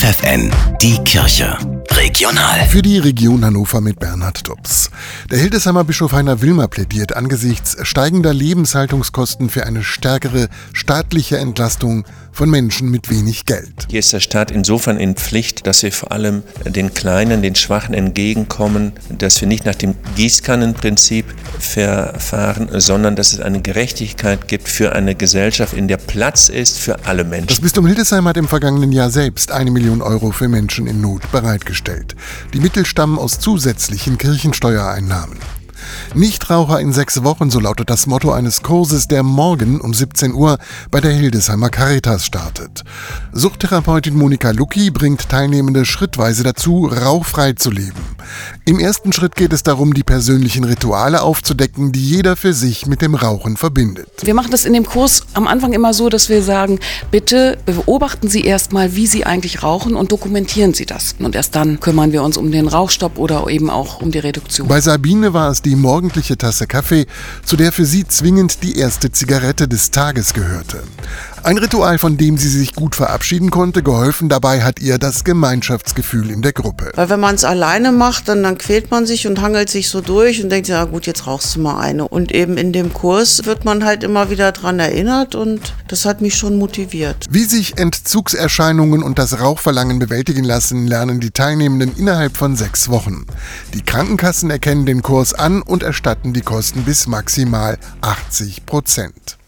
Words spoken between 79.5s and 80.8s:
sich so durch und denkt,